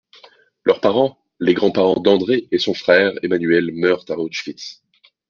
Leurs 0.63 0.81
parents, 0.81 1.15
les 1.39 1.53
grands-parents 1.53 1.99
d'André 1.99 2.47
et 2.51 2.57
son 2.57 2.73
frère 2.73 3.13
Emmanuel 3.21 3.71
meurent 3.71 4.03
à 4.09 4.17
Auschwitz. 4.17 4.81